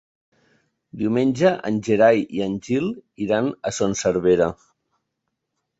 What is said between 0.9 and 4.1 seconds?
Diumenge en Gerai i en Gil iran a Son